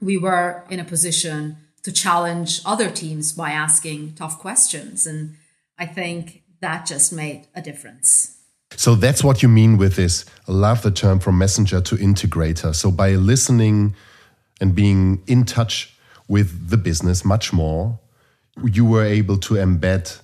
[0.00, 5.06] we were in a position to challenge other teams by asking tough questions.
[5.06, 5.36] And
[5.78, 8.36] I think that just made a difference.
[8.72, 10.24] So that's what you mean with this.
[10.48, 12.74] I love the term from messenger to integrator.
[12.74, 13.94] So by listening
[14.60, 15.96] and being in touch
[16.28, 18.00] with the business much more,
[18.64, 20.20] you were able to embed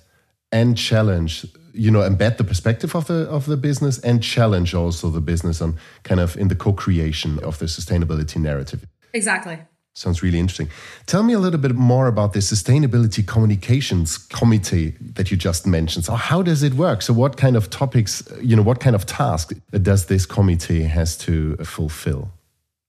[0.51, 5.09] and challenge you know embed the perspective of the of the business and challenge also
[5.09, 9.59] the business on kind of in the co-creation of the sustainability narrative exactly
[9.95, 10.69] Sounds really interesting.
[11.05, 16.03] Tell me a little bit more about the Sustainability Communications Committee that you just mentioned.
[16.03, 17.03] So, how does it work?
[17.03, 21.15] So, what kind of topics, you know, what kind of task does this committee has
[21.19, 22.31] to fulfill?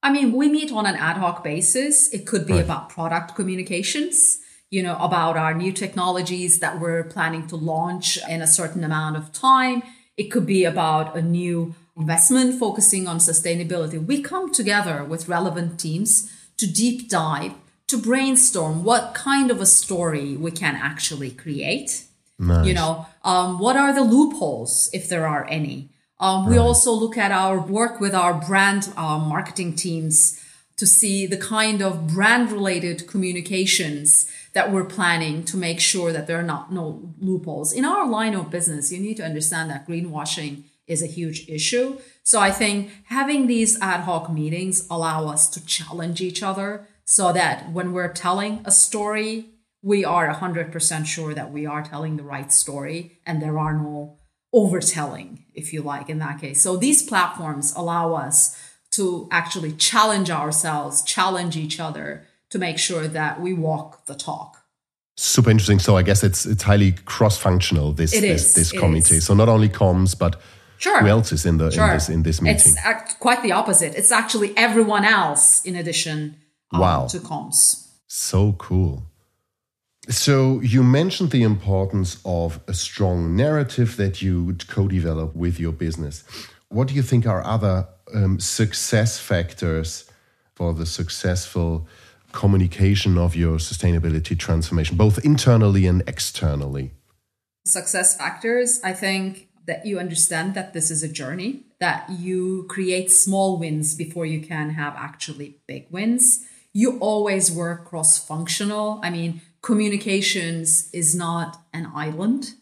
[0.03, 2.09] I mean, we meet on an ad hoc basis.
[2.09, 2.65] It could be right.
[2.65, 4.39] about product communications,
[4.71, 9.17] you know, about our new technologies that we're planning to launch in a certain amount
[9.17, 9.83] of time.
[10.17, 14.05] It could be about a new investment focusing on sustainability.
[14.05, 17.53] We come together with relevant teams to deep dive,
[17.87, 22.05] to brainstorm what kind of a story we can actually create.
[22.39, 22.67] Nice.
[22.67, 25.91] You know, um, what are the loopholes, if there are any?
[26.19, 30.41] Um, we also look at our work with our brand uh, marketing teams
[30.77, 36.27] to see the kind of brand related communications that we're planning to make sure that
[36.27, 37.73] there are not no loopholes.
[37.73, 41.99] In our line of business, you need to understand that greenwashing is a huge issue.
[42.23, 47.33] So I think having these ad hoc meetings allow us to challenge each other so
[47.33, 49.47] that when we're telling a story,
[49.83, 54.19] we are 100% sure that we are telling the right story and there are no
[54.53, 56.61] overtelling, if you like, in that case.
[56.61, 58.59] So these platforms allow us
[58.93, 64.65] to actually challenge ourselves, challenge each other to make sure that we walk the talk.
[65.17, 65.81] Super interesting.
[65.81, 69.21] So I guess it's it's highly cross functional this this, this committee.
[69.21, 70.41] So not only comms but
[70.79, 71.01] Sure.
[71.01, 71.87] Who else is in the sure.
[71.87, 72.75] in this in this meeting?
[72.85, 73.95] It's quite the opposite.
[73.95, 76.37] It's actually everyone else in addition
[76.73, 77.07] um, wow.
[77.07, 77.89] to comms.
[78.07, 79.05] So cool.
[80.09, 85.73] So you mentioned the importance of a strong narrative that you would co-develop with your
[85.73, 86.25] business.
[86.69, 87.77] What do you think are other
[88.15, 90.05] um, success factors
[90.55, 91.87] for the successful
[92.35, 96.91] communication of your sustainability transformation, both internally and externally?
[97.65, 103.11] Success factors, I think that you understand that this is a journey, that you create
[103.11, 106.45] small wins before you can have actually big wins.
[106.73, 109.01] You always work cross functional.
[109.03, 112.55] I mean, communications is not an island.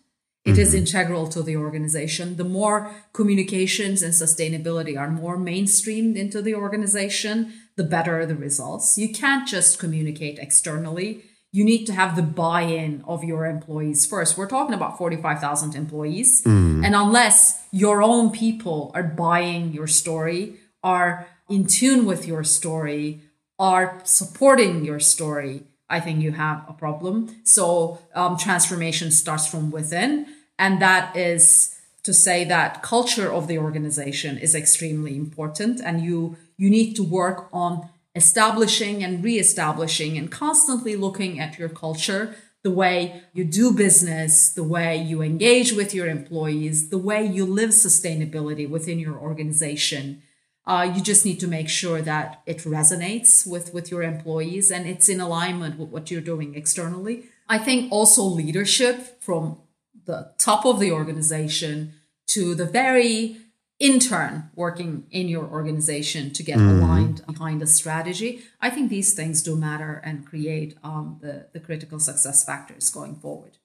[0.45, 0.61] It mm-hmm.
[0.61, 2.37] is integral to the organization.
[2.37, 8.99] The more communications and sustainability are more mainstreamed into the organization, the better the results.
[8.99, 14.39] You can't just communicate externally you need to have the buy-in of your employees first.
[14.39, 16.43] We're talking about 45,000 employees.
[16.45, 16.85] Mm.
[16.85, 23.21] And unless your own people are buying your story, are in tune with your story,
[23.59, 27.15] are supporting your story, I think you have a problem.
[27.45, 30.27] So um, transformation starts from within.
[30.59, 36.37] And that is to say that culture of the organization is extremely important and you
[36.57, 42.71] you need to work on establishing and reestablishing and constantly looking at your culture, the
[42.71, 47.71] way you do business, the way you engage with your employees, the way you live
[47.71, 50.23] sustainability within your organization.
[50.65, 54.87] Uh, you just need to make sure that it resonates with, with your employees and
[54.87, 57.25] it's in alignment with what you're doing externally.
[57.49, 59.59] I think also leadership from
[60.05, 61.95] the top of the organization
[62.29, 63.39] to the very
[63.83, 66.81] intern working in your organization to get mm-hmm.
[66.81, 68.43] aligned behind a strategy.
[68.61, 73.17] I think these things do matter and create um, the, the critical success factors going
[73.17, 73.59] forward.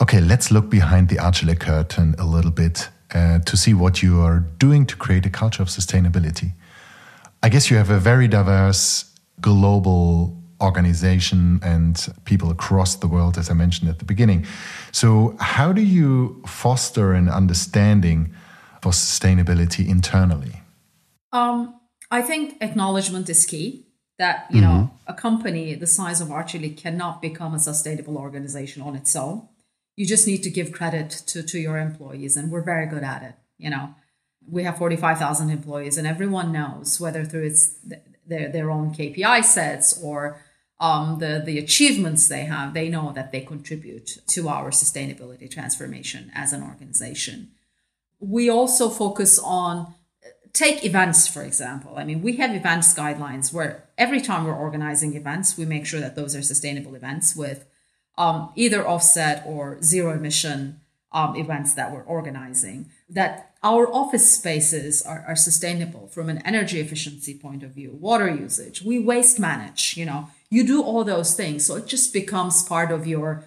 [0.00, 4.20] Okay, let's look behind the Arçelik curtain a little bit uh, to see what you
[4.20, 6.52] are doing to create a culture of sustainability.
[7.42, 13.50] I guess you have a very diverse global organization and people across the world, as
[13.50, 14.46] I mentioned at the beginning.
[14.92, 18.34] So, how do you foster an understanding?
[18.84, 20.60] for sustainability internally?
[21.32, 23.86] Um, I think acknowledgement is key.
[24.18, 24.70] That you mm-hmm.
[24.70, 29.48] know, a company the size of Arçelik cannot become a sustainable organization on its own.
[29.96, 33.22] You just need to give credit to to your employees, and we're very good at
[33.22, 33.34] it.
[33.58, 33.94] You know,
[34.48, 37.76] we have forty five thousand employees, and everyone knows whether through its
[38.26, 40.38] their their own KPI sets or
[40.80, 46.30] um, the, the achievements they have, they know that they contribute to our sustainability transformation
[46.34, 47.52] as an organization.
[48.18, 49.94] We also focus on
[50.52, 51.94] take events, for example.
[51.96, 56.00] I mean, we have events guidelines where every time we're organizing events, we make sure
[56.00, 57.66] that those are sustainable events with
[58.16, 60.80] um, either offset or zero emission
[61.12, 66.80] um, events that we're organizing, that our office spaces are, are sustainable from an energy
[66.80, 71.34] efficiency point of view, water usage, we waste manage, you know, you do all those
[71.34, 71.64] things.
[71.64, 73.44] So it just becomes part of your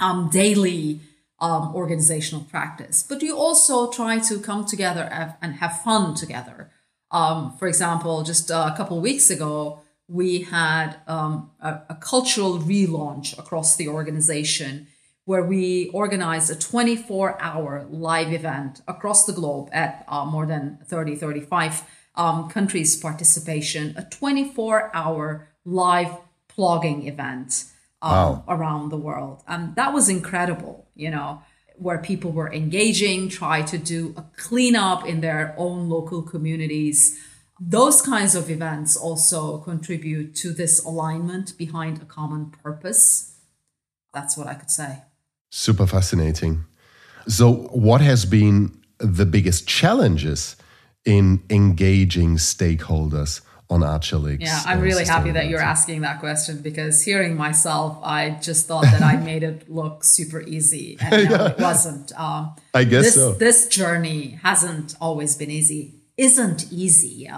[0.00, 1.00] um, daily
[1.38, 3.02] um, organizational practice.
[3.02, 6.70] But you also try to come together and have fun together.
[7.10, 13.36] Um, for example, just a couple weeks ago, we had um, a, a, cultural relaunch
[13.38, 14.86] across the organization
[15.24, 20.78] where we organized a 24 hour live event across the globe at uh, more than
[20.84, 21.82] 30, 35
[22.14, 26.12] um, countries' participation, a 24 hour live
[26.48, 27.64] plogging event
[28.00, 28.44] um, wow.
[28.48, 29.42] around the world.
[29.48, 31.42] And that was incredible, you know,
[31.76, 37.20] where people were engaging, try to do a cleanup in their own local communities
[37.58, 43.34] those kinds of events also contribute to this alignment behind a common purpose.
[44.12, 45.02] That's what I could say.
[45.50, 46.64] Super fascinating.
[47.28, 50.56] So, what has been the biggest challenges
[51.04, 54.42] in engaging stakeholders on Arçelik's?
[54.42, 58.84] Yeah, I'm really happy that you're asking that question because hearing myself, I just thought
[58.84, 61.48] that I made it look super easy, and no, yeah.
[61.48, 62.12] it wasn't.
[62.18, 63.32] Um, I guess this, so.
[63.32, 67.28] This journey hasn't always been easy isn't easy.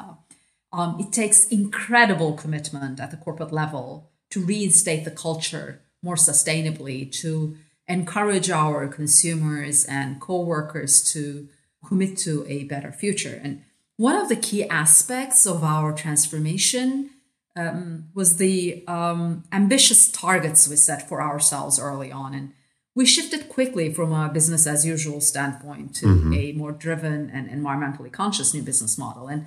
[0.72, 7.10] Um, it takes incredible commitment at the corporate level to reinstate the culture more sustainably,
[7.20, 7.56] to
[7.88, 11.48] encourage our consumers and co-workers to
[11.86, 13.40] commit to a better future.
[13.42, 13.62] And
[13.96, 17.10] one of the key aspects of our transformation
[17.56, 22.34] um, was the um, ambitious targets we set for ourselves early on.
[22.34, 22.52] And
[22.98, 26.34] we shifted quickly from a business as usual standpoint to mm-hmm.
[26.34, 29.28] a more driven and environmentally conscious new business model.
[29.28, 29.46] And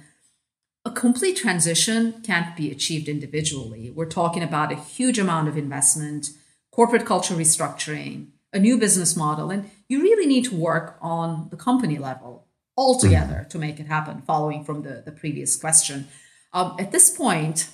[0.85, 3.89] a complete transition can't be achieved individually.
[3.89, 6.29] We're talking about a huge amount of investment,
[6.71, 11.57] corporate culture restructuring, a new business model, and you really need to work on the
[11.57, 12.47] company level
[12.77, 13.49] altogether mm-hmm.
[13.49, 16.07] to make it happen, following from the, the previous question.
[16.53, 17.67] Um, at this point,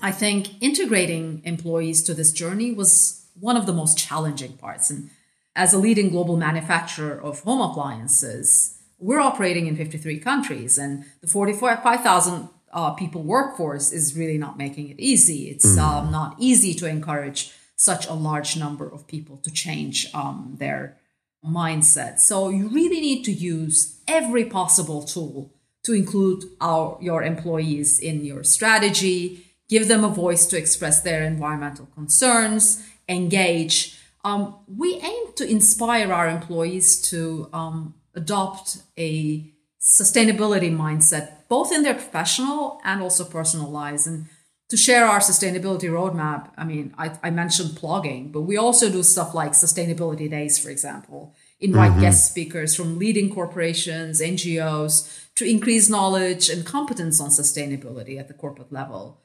[0.00, 4.90] I think integrating employees to this journey was one of the most challenging parts.
[4.90, 5.10] And
[5.56, 11.26] as a leading global manufacturer of home appliances, we're operating in 53 countries, and the
[11.26, 15.48] 45,000 uh, people workforce is really not making it easy.
[15.48, 15.78] It's mm.
[15.78, 20.96] um, not easy to encourage such a large number of people to change um, their
[21.44, 22.18] mindset.
[22.18, 25.52] So you really need to use every possible tool
[25.84, 31.24] to include our your employees in your strategy, give them a voice to express their
[31.24, 33.98] environmental concerns, engage.
[34.24, 39.50] Um, we aim to inspire our employees to um, adopt a
[39.80, 44.06] sustainability mindset, both in their professional and also personal lives.
[44.06, 44.26] And
[44.70, 49.02] to share our sustainability roadmap, I mean, I, I mentioned plogging, but we also do
[49.02, 52.00] stuff like sustainability days, for example, invite mm-hmm.
[52.00, 58.34] guest speakers from leading corporations, NGOs to increase knowledge and competence on sustainability at the
[58.34, 59.20] corporate level.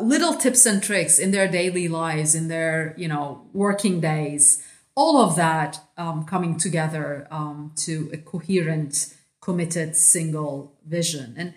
[0.00, 4.62] Little tips and tricks in their daily lives, in their you know working days,
[4.94, 11.34] all of that um, coming together um, to a coherent, committed, single vision.
[11.36, 11.54] And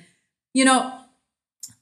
[0.54, 0.98] you know,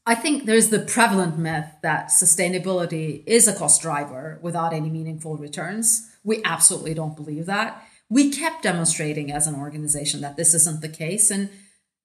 [0.05, 5.37] I think there's the prevalent myth that sustainability is a cost driver without any meaningful
[5.37, 6.09] returns.
[6.23, 7.83] We absolutely don't believe that.
[8.09, 11.49] We kept demonstrating as an organization that this isn't the case, and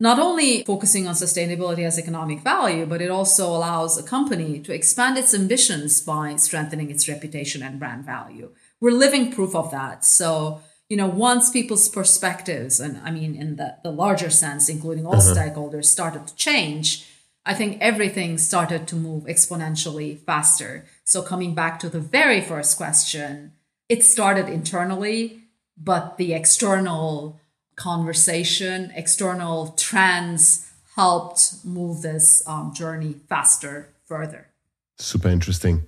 [0.00, 4.72] not only focusing on sustainability as economic value, but it also allows a company to
[4.72, 8.50] expand its ambitions by strengthening its reputation and brand value.
[8.80, 10.04] We're living proof of that.
[10.04, 15.06] So, you know, once people's perspectives, and I mean, in the, the larger sense, including
[15.06, 15.34] all uh-huh.
[15.34, 17.06] stakeholders, started to change,
[17.46, 20.86] I think everything started to move exponentially faster.
[21.04, 23.52] So, coming back to the very first question,
[23.88, 25.42] it started internally,
[25.76, 27.38] but the external
[27.76, 34.48] conversation, external trends helped move this um, journey faster further.
[34.96, 35.82] Super interesting.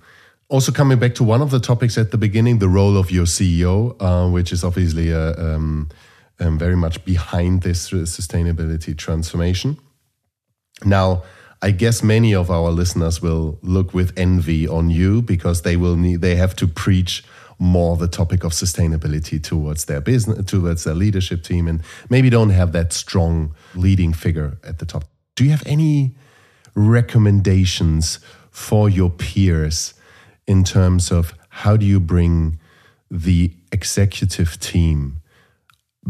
[0.49, 3.25] Also, coming back to one of the topics at the beginning, the role of your
[3.25, 5.89] CEO, uh, which is obviously uh, um,
[6.39, 9.77] um, very much behind this sustainability transformation.
[10.85, 11.23] Now,
[11.61, 15.95] I guess many of our listeners will look with envy on you because they will
[15.95, 17.23] need they have to preach
[17.59, 22.51] more the topic of sustainability towards their business, towards their leadership team, and maybe don't
[22.51, 25.05] have that strong leading figure at the top.
[25.35, 26.15] Do you have any
[26.75, 28.19] recommendations
[28.51, 29.93] for your peers
[30.45, 32.59] in terms of how do you bring
[33.09, 35.21] the executive team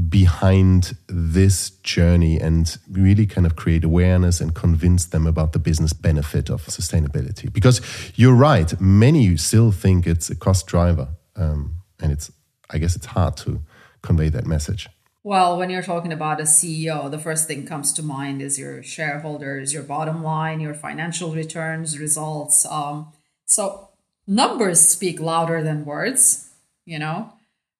[0.09, 5.91] behind this journey and really kind of create awareness and convince them about the business
[5.91, 7.81] benefit of sustainability because
[8.15, 11.07] you're right many still think it's a cost driver
[11.37, 12.31] um, and it's
[12.69, 13.61] i guess it's hard to
[14.01, 14.89] convey that message.
[15.23, 18.81] Well when you're talking about a ceo the first thing comes to mind is your
[18.81, 22.65] shareholders your bottom line your financial returns results.
[22.65, 23.11] Um,
[23.45, 23.89] so
[24.25, 26.47] numbers speak louder than words
[26.87, 27.31] you know?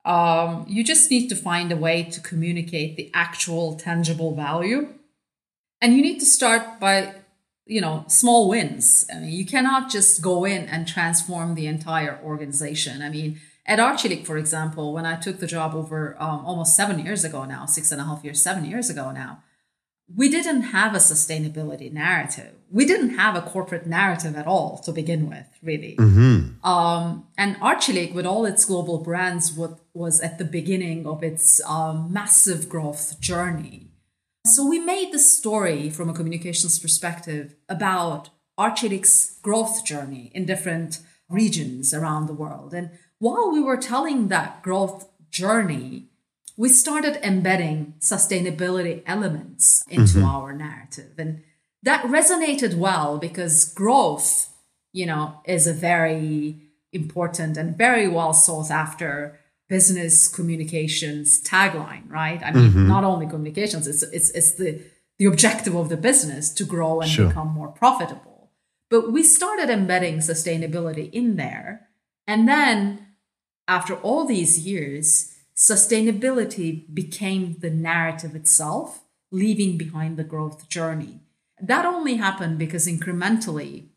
[0.05, 4.93] Um, you just need to find a way to communicate the actual tangible value.
[5.81, 7.15] And you need to start by,
[7.67, 9.05] you know, small wins.
[9.13, 13.01] I mean, you cannot just go in and transform the entire organization.
[13.01, 17.05] I mean, at Arçelik, for example, when I took the job over um, almost seven
[17.05, 19.43] years ago now, six and a half years, seven years ago now,
[20.15, 22.53] we didn't have a sustainability narrative.
[22.71, 25.97] We didn't have a corporate narrative at all to begin with, really.
[25.97, 26.65] Mm-hmm.
[26.65, 31.61] Um, and Arçelik, with all its global brands, what was at the beginning of its
[31.65, 33.86] um, massive growth journey.
[34.47, 40.99] So we made the story from a communications perspective about Arçelik's growth journey in different
[41.29, 42.73] regions around the world.
[42.73, 46.09] And while we were telling that growth journey,
[46.55, 50.25] we started embedding sustainability elements into mm-hmm.
[50.25, 51.13] our narrative.
[51.17, 51.43] And
[51.83, 54.49] that resonated well because growth,
[54.91, 62.41] you know, is a very important and very well sought after business communications tagline, right?
[62.43, 62.87] I mean, mm-hmm.
[62.87, 64.81] not only communications, it's, it's, it's the,
[65.17, 67.27] the objective of the business to grow and sure.
[67.27, 68.51] become more profitable.
[68.89, 71.87] But we started embedding sustainability in there.
[72.25, 73.07] And then
[73.67, 81.19] after all these years, sustainability became the narrative itself, leaving behind the growth journey.
[81.59, 83.87] That only happened because incrementally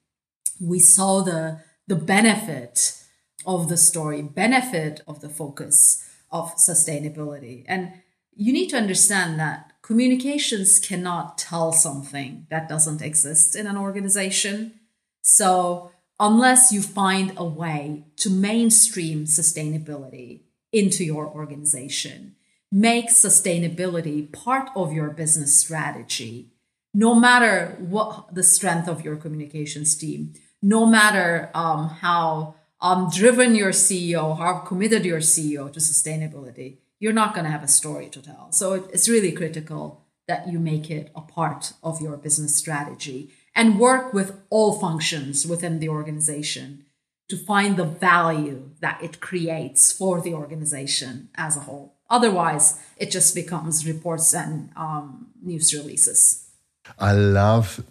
[0.60, 2.99] we saw the, the benefit
[3.46, 7.64] of the story, benefit of the focus of sustainability.
[7.66, 7.92] And
[8.34, 14.74] you need to understand that communications cannot tell something that doesn't exist in an organization.
[15.22, 22.36] So, unless you find a way to mainstream sustainability into your organization.
[22.70, 26.52] Make sustainability part of your business strategy,
[26.94, 33.54] no matter what the strength of your communications team, no matter um, how um, driven
[33.54, 38.08] your CEO, how committed your CEO to sustainability, you're not going to have a story
[38.08, 38.48] to tell.
[38.52, 43.80] So it's really critical that you make it a part of your business strategy and
[43.80, 46.84] work with all functions within the organization
[47.28, 51.94] to find the value that it creates for the organization as a whole.
[52.08, 56.49] Otherwise, it just becomes reports and um, news releases.
[56.98, 57.82] I love,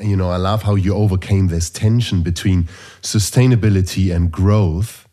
[0.00, 2.68] you know, I love how you overcame this tension between
[3.02, 5.08] sustainability and growth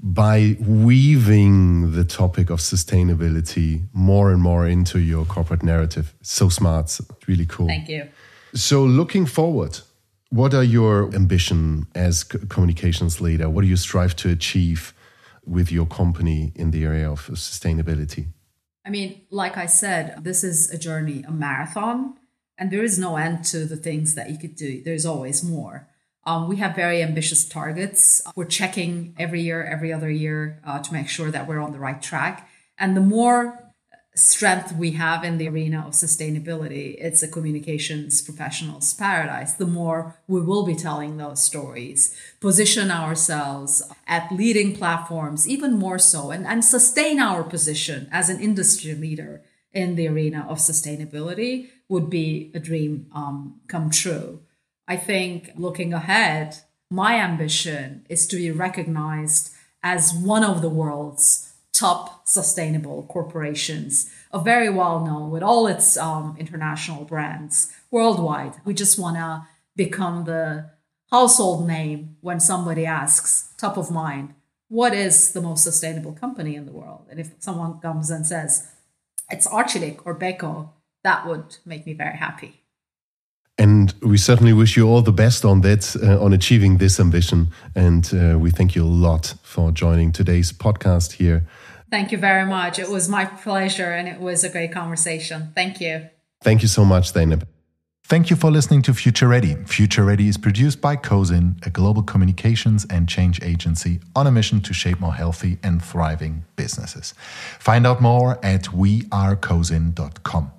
[0.00, 6.14] by weaving the topic of sustainability more and more into your corporate narrative.
[6.22, 7.66] So smart, really cool.
[7.66, 8.08] Thank you.
[8.54, 9.80] So, looking forward,
[10.30, 13.48] what are your ambition as communications leader?
[13.50, 14.94] What do you strive to achieve
[15.44, 18.28] with your company in the area of sustainability?
[18.88, 22.14] I mean, like I said, this is a journey, a marathon,
[22.56, 24.82] and there is no end to the things that you could do.
[24.82, 25.86] There's always more.
[26.24, 28.22] Um, we have very ambitious targets.
[28.34, 31.78] We're checking every year, every other year uh, to make sure that we're on the
[31.78, 32.48] right track.
[32.78, 33.62] And the more
[34.18, 39.52] strength we have in the arena of sustainability, it's a communications professionals paradise.
[39.52, 45.98] The more we will be telling those stories, position ourselves at leading platforms, even more
[45.98, 49.42] so, and, and sustain our position as an industry leader
[49.72, 54.40] in the arena of sustainability would be a dream um, come true.
[54.86, 56.56] I think looking ahead,
[56.90, 59.52] my ambition is to be recognized
[59.82, 65.96] as one of the world's top sustainable corporations, are very well known with all its
[65.96, 68.54] um, international brands worldwide.
[68.64, 70.70] We just want to become the
[71.10, 74.34] household name when somebody asks, top of mind,
[74.68, 77.06] what is the most sustainable company in the world?
[77.10, 78.68] And if someone comes and says,
[79.30, 80.70] it's Arçelik or Beko,
[81.04, 82.64] that would make me very happy.
[83.56, 87.48] And we certainly wish you all the best on that, uh, on achieving this ambition.
[87.74, 91.44] And uh, we thank you a lot for joining today's podcast here.
[91.90, 92.78] Thank you very much.
[92.78, 95.52] It was my pleasure and it was a great conversation.
[95.54, 96.08] Thank you.
[96.42, 97.44] Thank you so much, Zeynep.
[98.04, 99.54] Thank you for listening to Future Ready.
[99.66, 104.62] Future Ready is produced by Cosin, a global communications and change agency on a mission
[104.62, 107.12] to shape more healthy and thriving businesses.
[107.58, 110.52] Find out more at wearecosin.com.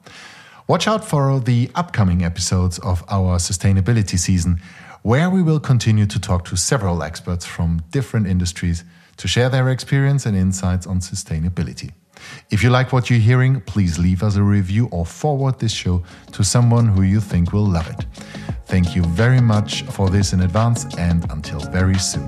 [0.68, 4.62] Watch out for the upcoming episodes of our sustainability season
[5.02, 8.84] where we will continue to talk to several experts from different industries
[9.20, 11.92] to share their experience and insights on sustainability.
[12.50, 16.04] If you like what you're hearing, please leave us a review or forward this show
[16.32, 18.06] to someone who you think will love it.
[18.66, 22.28] Thank you very much for this in advance and until very soon.